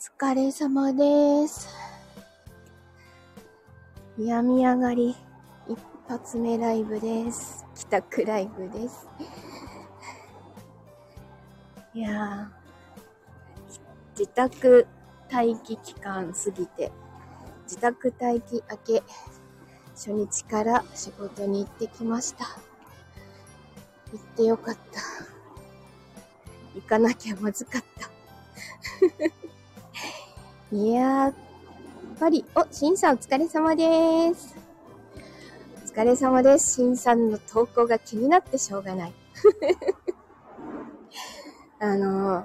[0.00, 1.66] 疲れ様です。
[4.16, 5.16] 病み上がり
[5.68, 7.66] 一発目ライブです。
[7.74, 9.08] 帰宅ライブです。
[11.94, 13.76] いやー、
[14.16, 14.86] 自宅
[15.32, 16.92] 待機期間過ぎて、
[17.64, 19.02] 自宅待機明け、
[19.96, 22.44] 初日から仕事に行ってきました。
[24.12, 25.00] 行ってよかった。
[26.76, 28.07] 行かなきゃまずかった。
[30.70, 31.34] いやー、やっ
[32.20, 34.54] ぱり、お、しんさんお疲れ様です。
[35.82, 36.74] お疲れ様です。
[36.74, 39.14] しんさんの投稿が気になってしょうがない。
[41.80, 42.44] あのー、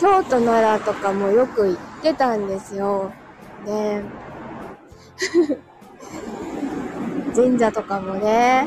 [0.00, 3.12] 京都奈良とかもよく行ってたんですよ。
[3.64, 4.02] で、
[7.32, 8.66] 神社とかもね、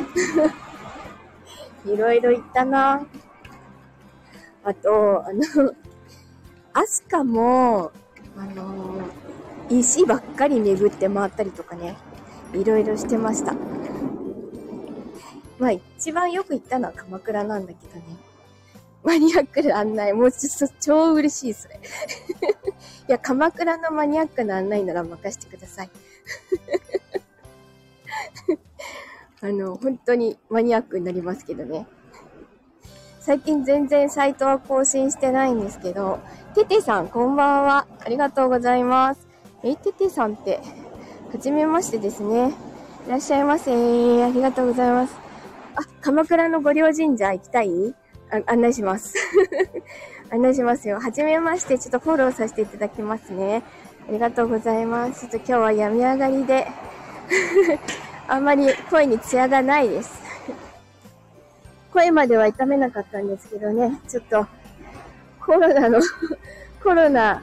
[1.85, 3.05] いろいろ行ったな。
[4.63, 5.43] あと、あの、
[6.75, 7.93] アスカも、
[8.37, 11.95] あのー、石ばっかり巡って回ったりとかね、
[12.53, 13.53] いろいろしてました。
[15.57, 18.17] まあ一番よく行ったのは鎌倉なんだけどね。
[19.05, 21.79] マニアックな案内、もうちょっと超嬉しい、それ。
[23.07, 25.89] いや、鎌倉のマニアックな案内なら任せてください。
[29.41, 31.87] あの、本当にマニアックになりますけどね。
[33.25, 36.19] 最近全然サイトは更新してないんですけど、
[36.53, 37.87] ててさん、こんばんは。
[38.05, 39.27] ありがとうございます。
[39.63, 40.59] え、ててさんって、
[41.33, 42.53] はじめましてですね。
[43.07, 43.71] いらっしゃいませ。
[44.23, 45.15] ありがとうございます。
[45.73, 47.95] あ、鎌倉の御陵神社行きたい？
[48.29, 49.15] あ案内します。
[50.29, 50.99] 案内しますよ。
[50.99, 53.63] はじめまして、ちょっとフォローさせていただきますね。
[54.07, 55.21] ありがとうございます。
[55.21, 56.67] ちょっと今日は病み上がりで、
[58.29, 60.24] あんまり声に艶がないです。
[61.95, 64.45] 声までは痛めなかったんですけどね、ちょっと
[65.39, 66.01] コロナの
[66.83, 67.41] コロナ、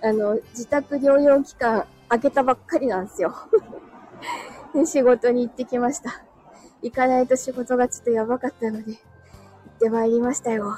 [0.00, 3.34] あの、自宅療養期間明けたばっかりなんですよ。
[4.86, 6.22] 仕事に行ってきました。
[6.80, 8.98] 行かないと仕事がちょっとやばかったので、行っ
[9.80, 10.76] てまいりましたよ。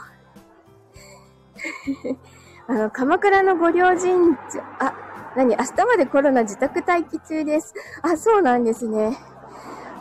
[2.66, 4.94] あの、鎌倉の御陵神社、あ、
[5.36, 7.74] 何明日までコロナ自宅待機中です。
[8.00, 9.18] あ、そうなんですね。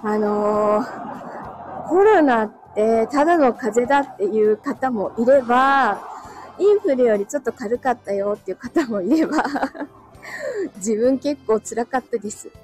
[0.04, 6.02] あのー、コロナってただの風邪だっていう方もいれば、
[6.60, 9.44] インフルよりちょっと軽かったよっていう方もいれば、
[10.78, 12.50] 自分結構辛かったです。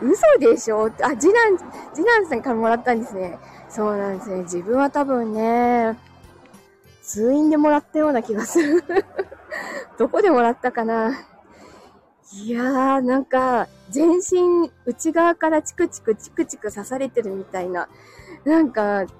[0.00, 0.86] 嘘でしょ？
[1.02, 1.58] あ、次男、
[1.94, 3.38] 次男さんからもらったんですね。
[3.68, 4.36] そうなんですね。
[4.42, 5.96] 自分は多分ね、
[7.02, 8.84] 通院でもらったような気がする。
[9.98, 11.12] どこでもらったかな
[12.34, 17.88] いやー、なんか、全身内側からチクチクチクチク刺されてるみたいな。
[18.44, 19.04] なんか、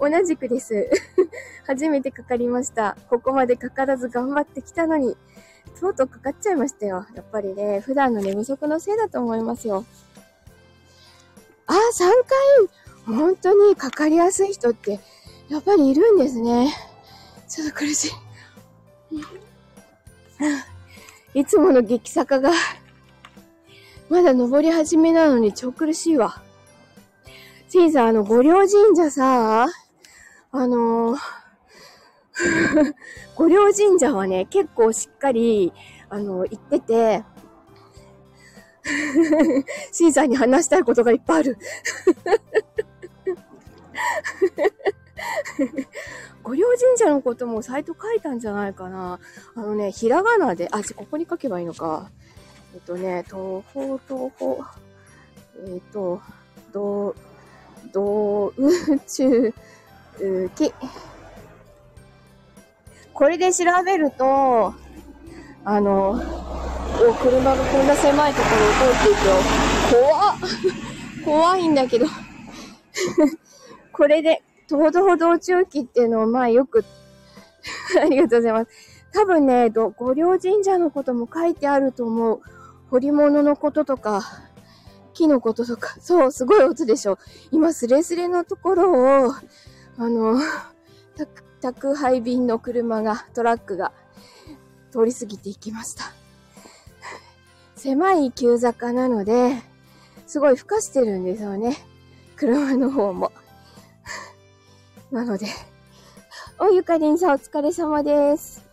[0.00, 0.90] 同じくです。
[1.64, 2.96] 初めてかかりました。
[3.08, 5.16] ここまでかからず頑張ってきたのに、
[5.78, 7.06] とうとうかかっちゃいましたよ。
[7.14, 9.84] やっぱりね、普段の寝不足のせいだと思いますよ。
[11.66, 11.78] あ、3
[13.06, 14.98] 回、本当にかかりやすい人って、
[15.48, 16.74] やっぱりいるんですね。
[17.48, 18.29] ちょっと苦しい。
[21.34, 22.52] いつもの激坂が、
[24.08, 26.42] まだ登り始めなのに超苦しいわ。
[27.68, 29.68] シンさん、あの、御陵神社さ、
[30.52, 31.18] あのー、
[33.36, 35.72] 御陵神社はね、結構しっかり、
[36.08, 37.22] あの、行ってて、
[39.92, 41.58] シンさんに話したいことがいっぱいある。
[46.50, 49.18] 御陵神社のこともサイト書いたんじゃないかな。
[49.54, 52.10] あのね、ひらがなで、あ、ちここに書けばいいのか。
[52.74, 54.64] えっとね、東方、東方、
[55.66, 56.20] えっと、
[56.72, 57.14] ど、
[57.92, 59.54] ど、宇宙、
[60.20, 60.72] うき。
[63.12, 64.74] これで調べると、
[65.64, 69.34] あの、お、車がこんな狭いところを通っていくよ。
[69.90, 70.36] 怖っ
[71.24, 72.06] 怖いんだけど。
[73.92, 74.42] これで、
[74.76, 76.84] 東道道中記っていうのを、まあよく
[78.00, 78.70] ありがとうございます。
[79.12, 82.40] 多分ね、ど御陵神社のことも書いてあると思う。
[82.90, 84.22] 彫り物のこととか、
[85.12, 85.96] 木のこととか。
[86.00, 87.18] そう、すごい音でしょ。
[87.50, 90.40] 今、スレスレのところを、あの、
[91.60, 93.92] 宅配便の車が、トラックが
[94.92, 96.04] 通り過ぎていきました。
[97.76, 99.62] 狭い急坂なので、
[100.26, 101.76] すごい吹かしてるんですよね。
[102.36, 103.32] 車の方も。
[105.10, 105.46] なので、
[106.60, 108.64] お、ゆかりんさんお疲れ様です。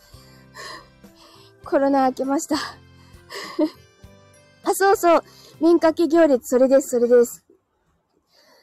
[1.65, 2.55] コロナ明けました。
[4.63, 5.23] あ、そうそう。
[5.59, 7.43] 麺かけ行列、それです、それです。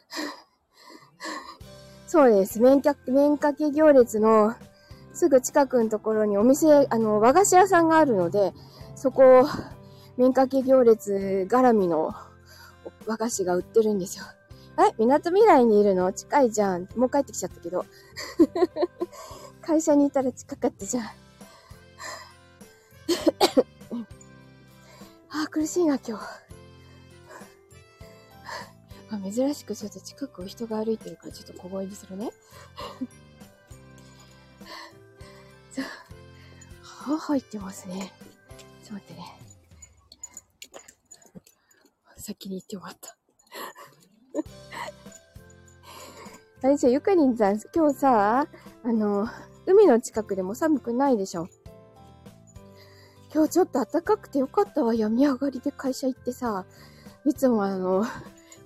[2.06, 2.60] そうです。
[2.60, 4.54] 麺か麺かけ行列の
[5.12, 8.54] すぐ近くのところにお店、あの、和菓子屋さんがあるので、
[8.94, 9.48] そこを、
[10.16, 12.14] 麺かけ行列絡みの
[13.06, 14.24] 和菓子が売ってるんですよ。
[14.76, 16.12] え港未来にいるの？
[16.12, 16.88] 近いじゃん。
[16.96, 17.86] もう帰ってきちゃったけど。
[19.62, 21.04] 会社にいたら近かったじゃん。
[25.30, 26.24] あ苦しいな、今日。
[29.10, 32.32] あ珍しくちょっと近くを人が歩いてるからちょっと小声にするね。
[35.72, 35.86] じゃあ、
[36.82, 38.12] 歯入ってますね。
[38.84, 39.38] ちょっと待ってね。
[42.16, 43.16] 先に行ってもらった。
[46.62, 48.46] あれじゃ、ゆかりんさん、今日さ、
[48.82, 49.28] あの、
[49.66, 51.48] 海の近くでも寒くないでしょ？
[53.32, 54.94] 今日ちょっと暖かくてよかったわ。
[54.94, 56.64] 病み上がりで会社行ってさ、
[57.24, 58.04] いつもあの、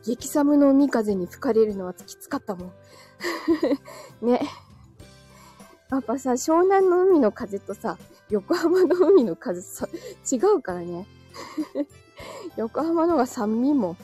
[0.05, 2.73] 激寒の海風に吹かれるのはきつかったもん。
[4.27, 4.41] ね。
[5.91, 7.97] やっぱさ、湘南の海の風とさ、
[8.29, 9.89] 横浜の海の風さ、
[10.31, 11.07] 違うからね。
[12.57, 13.91] 横浜のが酸味も。
[13.91, 13.99] はあ、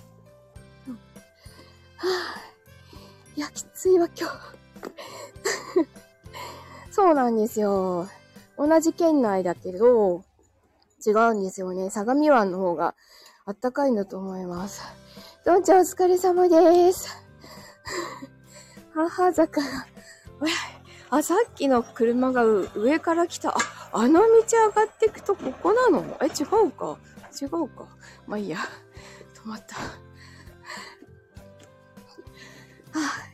[3.36, 4.36] いや、きついわ、今日。
[6.92, 8.08] そうなんですよ。
[8.56, 10.24] 同じ県内だけど、
[11.06, 11.90] 違うんですよね。
[11.90, 12.94] 相模湾の方が
[13.44, 14.82] あったかいんだと思います。
[15.44, 17.08] どんちゃんお疲れ様です。
[18.94, 19.68] 母坂が、
[21.10, 23.50] あ、さっきの車が上から来た。
[23.50, 23.54] あ、
[23.92, 26.02] あの道上がってくとここなの？
[26.22, 26.96] え、違うか？
[27.40, 27.86] 違うか？
[28.26, 28.58] まあいいや。
[29.34, 29.76] 止まった。
[32.94, 33.28] あ、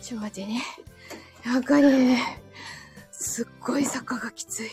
[0.00, 0.62] ちょ待ってね。
[1.44, 2.42] やっぱりね、
[3.12, 4.70] すっごい坂がきつい。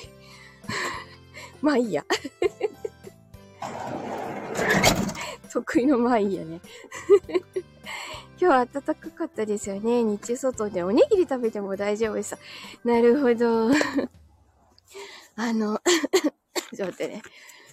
[1.61, 2.03] まあいいや。
[5.51, 6.61] 得意のまあいいやね。
[8.39, 10.01] 今日は暖かかったですよね。
[10.03, 12.37] 日中外でおにぎり食べても大丈夫さ。
[12.83, 13.69] なるほど。
[15.35, 15.79] あの、
[16.75, 17.21] ちょっと待ってね。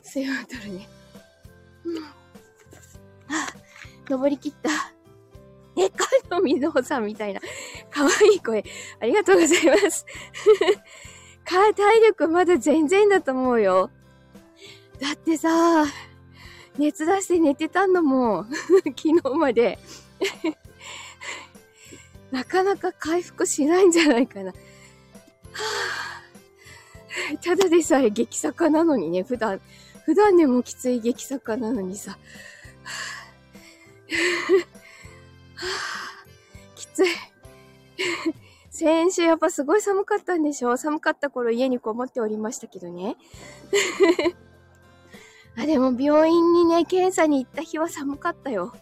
[0.03, 0.89] 水分取るね。
[1.85, 2.05] うん。
[2.05, 2.11] あ、
[4.11, 4.71] 登り切った。
[5.77, 7.41] え、かのみぞさんみたいな、
[7.91, 8.65] 可愛い声。
[9.01, 10.07] ありがとうございます。
[11.45, 13.91] か、体力まだ全然だと思うよ。
[15.01, 15.85] だってさ、
[16.77, 18.51] 熱出して寝てたんだもん。
[18.97, 19.79] 昨日まで。
[22.31, 24.47] なかなか回復しないんじゃないかな。
[24.47, 24.55] は
[27.35, 29.61] あ、ただでさえ激坂なのにね、普段、
[30.05, 32.19] 普段でもきつい激坂なのにさ。
[36.99, 37.09] きつい。
[38.71, 40.77] 先週やっぱすごい寒かったんでしょ？
[40.77, 43.17] 寒かった頃家にこもっておりましたけどね。
[45.57, 48.73] あ、でも病院にね、検査に行った日は寒かったよ。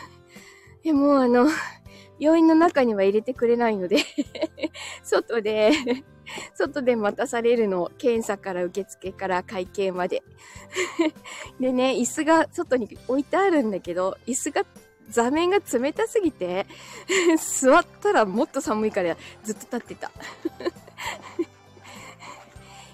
[0.82, 1.48] でもあの、
[2.18, 3.98] 病院の中には入れてくれないので
[5.02, 5.72] 外で
[6.54, 7.90] 外で待たされるの。
[7.98, 10.22] 検査から受付から会計まで
[11.58, 14.64] でね、椅子が外に置いてあるんだけど、椅子が
[15.10, 16.66] 座面が冷たすぎて
[17.60, 20.10] 座ったらもっと寒いからずっと立ってた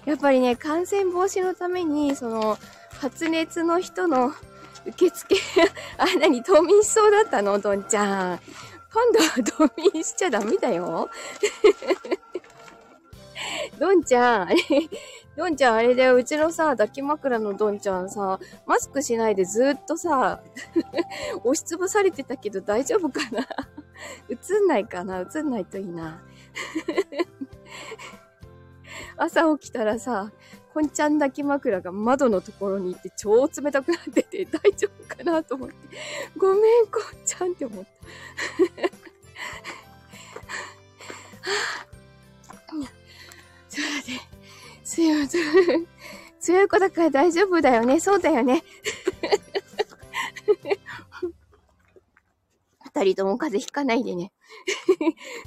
[0.05, 2.57] やっぱりね、感染防止のために、その、
[3.01, 4.33] 発熱の人の
[4.85, 5.35] 受付、
[5.99, 7.59] あ、なに、冬眠しそうだったの？
[7.59, 8.39] どんちゃん。
[8.93, 11.09] 今度は冬眠しちゃダメだよ。
[13.77, 14.49] どんちゃん、
[15.37, 20.41] どんちゃんあれだよ、うちのさ、抱き枕のどんちゃんさ、マスクしないでずっとさ、
[21.45, 23.47] 押しつぶされてたけど大丈夫かな？
[24.29, 25.19] 映んないかな？
[25.19, 26.23] 映んないといいな。
[29.15, 30.31] 朝起きたらさ、
[30.73, 35.75] こんちゃん抱き枕が窓のところに行って超冷たくなってて大丈夫かなと思って、
[36.35, 37.91] ごめん、こんちゃんって思った。
[43.69, 44.36] ちょっと待っ
[44.97, 45.27] 強い、
[46.39, 47.99] 強い子だから大丈夫だよね。
[47.99, 48.63] そうだよね。
[52.95, 54.31] 二人とも風邪ひかないでね。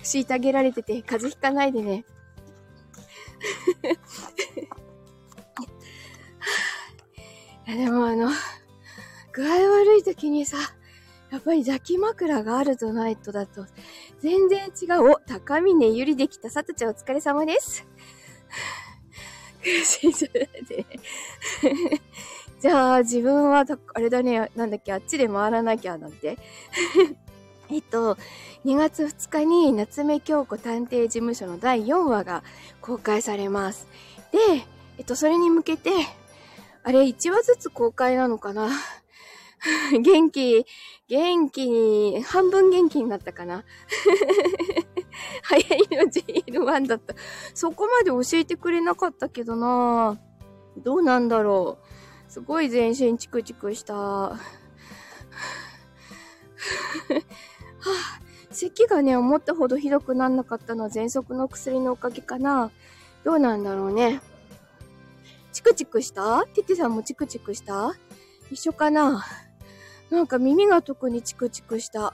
[0.04, 2.04] 虐げられてて風邪ひかないでね。
[7.66, 8.30] でもあの、
[9.32, 10.58] 具合悪い時にさ、
[11.32, 13.66] やっぱり抱き枕があるとないとだと、
[14.20, 15.10] 全然違う。
[15.10, 17.89] お、高峰ゆりできたさとちゃんお疲れ様です。
[22.60, 26.36] じゃあ、自分は、あれだね、なんだっけ、あっちで回らなきゃなんて。
[27.70, 28.16] えっと、
[28.64, 32.42] 2月2日に夏目京子探偵事務所の第4話が
[32.80, 33.86] 公開されます。
[34.32, 34.38] で、
[34.98, 35.90] えっと、それに向けて、
[36.82, 38.70] あれ、1話ずつ公開なのかな？
[40.02, 40.66] 元気、
[41.08, 43.64] 元気に、半分元気になったかな？
[45.56, 46.04] 流行りの
[46.64, 47.14] JL1 だった。
[47.54, 50.18] そこまで教えてくれなかったけどな
[50.78, 51.78] どうなんだろ
[52.28, 52.30] う。
[52.30, 53.94] すごい全身チクチクした。
[53.94, 54.38] はあ、
[58.50, 62.70] 咳がね、思ったほどひどくなんなかったのは喘息の薬のおかげかな。
[63.24, 64.20] どうなんだろうね。
[65.52, 66.44] チクチクした？
[66.54, 67.92] テテさんもチクチクした？
[68.50, 69.24] 一緒かな
[70.10, 72.12] なんか耳が特にチクチクした。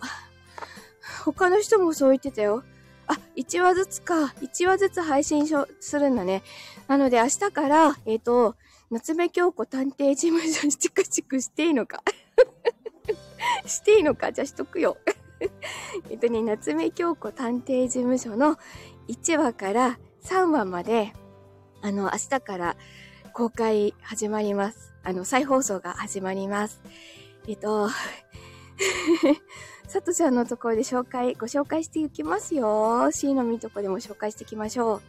[1.24, 2.62] 他の人もそう言ってたよ。
[3.06, 4.34] あ、1話ずつか。
[4.40, 5.46] 1話ずつ配信
[5.80, 6.42] するんだね。
[6.88, 8.56] なので明日から、えっ、ー、と、
[8.90, 12.02] 夏目京子探偵事務所にチクチクしていいのか
[13.66, 14.96] していいのかじゃあしとくよ
[16.08, 18.58] えっとね、夏目京子探偵事務所の
[19.08, 21.12] 1話から3話まで、
[21.82, 22.76] あの、明日から
[23.32, 24.94] 公開始まります。
[25.02, 26.80] あの、再放送が始まります。
[27.46, 27.88] えっと、
[29.88, 33.08] さとちゃんのところで紹介、ご紹介していきますよ。
[33.12, 35.02] C のみとこでも紹介していきましょう。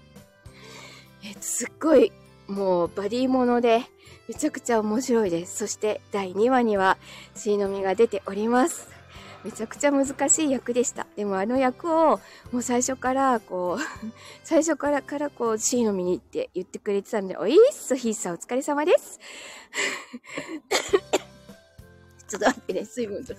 [1.24, 2.12] えっと、すっごい、
[2.48, 3.82] もう、バディもので、
[4.28, 5.58] めちゃくちゃ面白いです。
[5.58, 6.98] そして、第2話には、
[7.34, 8.88] C のみが出ております。
[9.44, 11.08] めちゃくちゃ難しい役でした。
[11.16, 12.20] でもあの役を
[12.52, 13.82] もう最初からこう、
[14.44, 19.20] 最初からからこう C のみにって言ってくれてたんで、おいっす、ヒーさお疲れ様です。
[22.28, 23.34] ちょっと待ってね、水分と。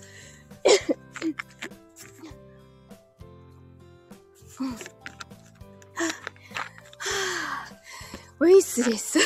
[8.41, 9.19] おいっすです。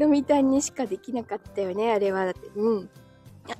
[0.00, 2.24] 飲みたんにしかできなかったよね、あれは。
[2.24, 2.90] だって、うん。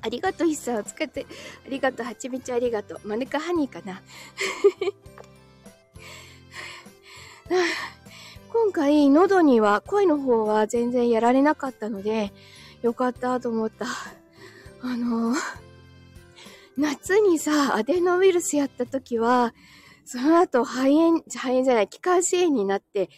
[0.01, 1.27] ありがとう、ヒッサを使って。
[1.67, 3.01] ありがとう、はちみちありがとう。
[3.07, 4.03] マヌカハニーかな。
[8.53, 12.33] 今回、喉には、声の方は全然やられなかったので、
[12.85, 13.87] よかったと思った。
[14.83, 15.39] あのー、
[16.77, 19.55] 夏にさ、アデノウイルスやった時は、
[20.05, 23.09] その後肺炎、肺炎じゃない、気管支炎になって、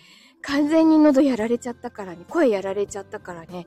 [0.41, 3.67] 完全に喉やられちゃったからね、声やられちゃったからね。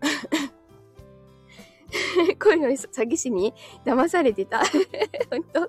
[2.42, 3.52] 恋の詐欺師に
[3.84, 4.62] 騙されてた。
[5.28, 5.60] 本当？
[5.60, 5.68] うん、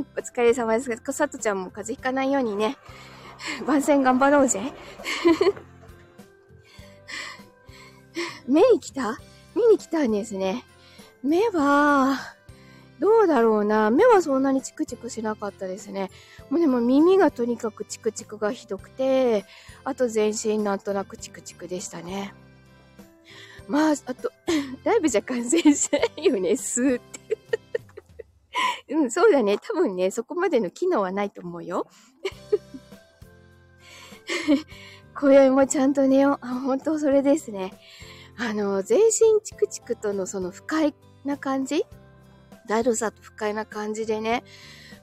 [0.00, 0.94] お疲れ様です。
[1.14, 2.76] さとちゃんも風邪ひかないようにね、
[3.66, 4.60] 番宣頑張ろうぜ。
[8.46, 9.18] 目に来た？
[9.54, 10.64] 見に来たんですね。
[11.22, 12.18] 目は、
[12.98, 13.90] どうだろうな？
[13.90, 16.10] 目はそんなにチクチクしなかったですね。
[16.50, 19.44] もうでも耳がとにかくチクチクがひどくて、
[19.84, 22.34] あと全身なんとなくチクチクでしたね。
[23.68, 24.30] まあ、あと、
[24.84, 27.38] だいぶじゃ感染しないよね、スーって。
[28.94, 29.58] うん、そうだね。
[29.58, 31.86] 多分ね、そこまでの機能はないと思うよ。
[35.18, 36.38] 今宵もちゃんと寝よう。
[36.46, 37.72] あ、本当それですね。
[38.38, 41.84] あの、全身チクチクとのその不快な感じ？
[42.68, 44.44] だるさと不快な感じでね、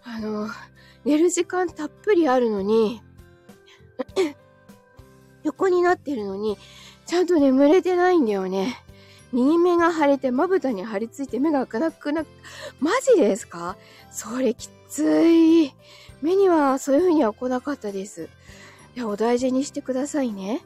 [0.04, 0.50] あの、
[1.06, 3.02] 寝る時間たっぷりあるのに、
[5.44, 6.58] 横になってるのに、
[7.06, 8.84] ちゃんと眠れてないんだよね。
[9.32, 12.26] 右目が腫れてまぶたに張り付いて目が開かなくな、
[12.80, 13.78] マジですか？
[14.12, 15.74] それきつい。
[16.22, 18.30] 目にはそういう風には来なかったです。
[18.96, 20.62] いや、お大事にしてくださいね。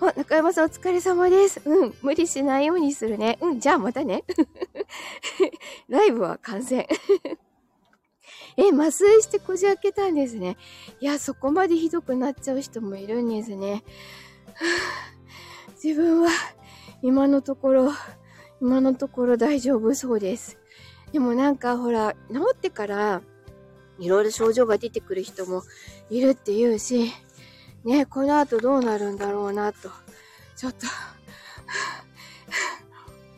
[0.00, 1.60] あ、中山さんお疲れ様です。
[1.64, 3.38] うん、無理しないようにするね。
[3.40, 4.24] うん、じゃあまたね。
[5.88, 6.86] ライブは観戦。
[8.56, 10.56] え、麻酔してこじ開けたんですね。
[11.00, 13.82] いや、そこまでひどくなっちゃう人もいるんですね。
[15.82, 16.30] 自分は
[17.02, 17.92] 今のところ、
[18.60, 20.58] 今のところ大丈夫そうです。
[21.12, 23.22] でもなんかほら、治ってから
[23.98, 25.62] いろいろ症状が出てくる人も
[26.10, 27.12] いるって言うし、
[27.84, 29.90] ね、この後どうなるんだろうなと、
[30.56, 30.86] ちょっと、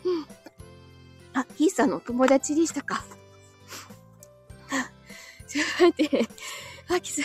[0.04, 0.26] うん。
[1.32, 3.04] あ、ヒーさんのお友達でしたか。
[5.48, 6.28] ちょっと待って、
[6.88, 7.24] あ、きつい。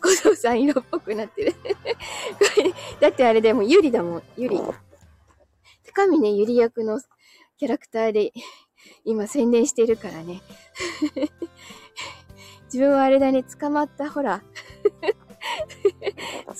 [0.00, 1.54] 小僧さん色っぽくなってる
[3.00, 4.60] だってあれでもゆりだもん、ゆり。
[5.86, 7.00] 高峰ゆり役の
[7.56, 8.32] キャラクターで
[9.04, 10.42] 今宣伝してるからね。
[12.66, 14.42] 自分はあれだね、捕まった、ほら。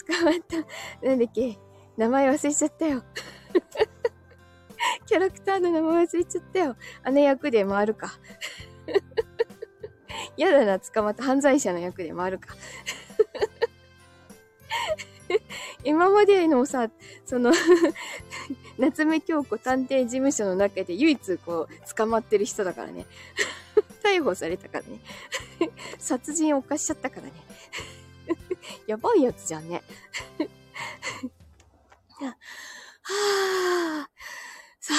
[0.04, 0.58] 捕まった、
[1.06, 1.58] なんだっけ、
[1.96, 3.02] 名前忘れちゃったよ。
[5.06, 6.76] キャラクターの名前忘れちゃったよ。
[7.02, 8.12] あの役で回るか。
[10.36, 12.54] やだな、捕まった犯罪者の役で回るか。
[15.84, 16.90] 今までのさ、
[17.24, 17.52] その
[18.78, 23.06] 夏目京子探偵事務所の中で唯一こう、捕まってる人だからね。
[24.02, 25.00] 逮捕されたからね。
[25.98, 27.32] 殺人を犯しちゃったからね。
[28.86, 29.82] やばいやつじゃんね。
[32.18, 32.36] は
[33.04, 34.08] あ、
[34.80, 34.96] さあ、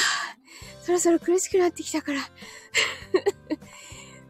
[0.82, 2.22] そろそろ苦しくなってきたから。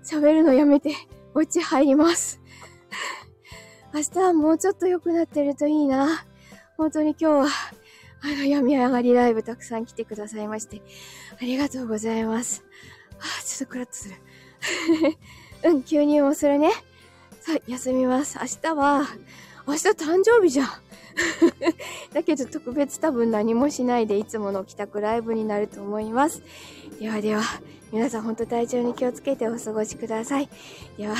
[0.03, 0.95] 喋るのやめて、
[1.33, 2.39] お家入ります。
[3.93, 6.25] 明日はもうちょっと良くなってるといいな。
[6.77, 7.47] 本当に今日は、
[8.21, 10.81] あの、病み上がりライブたくさん来てくださいまして、
[11.39, 12.63] ありがとうございます。
[13.17, 14.15] はあ、ちょっとクラッとする。
[15.63, 16.71] うん、吸入もするね。
[17.47, 18.37] さあ、休みます。
[18.41, 19.07] 明日は、
[19.65, 20.67] 明日誕生日じゃん。
[22.11, 26.41] だけど特別多分何もしないでいつもの帰宅ライブになると思います。
[26.99, 27.43] ではでは、
[27.93, 30.49] 皆さん本当体調に気をつけてお過ごしください。
[30.97, 31.15] では、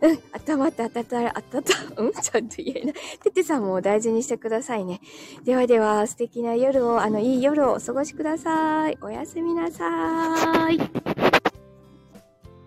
[0.00, 2.12] うん、頭ってあたた、あたた、うん？
[2.14, 2.94] ちゃんと言えない。
[3.22, 5.00] ててさんも大事にしてくださいね。
[5.44, 8.98] ではでは、素敵な夜を、あの、いい夜をお過ごしください。
[9.00, 11.13] おやすみなさーい。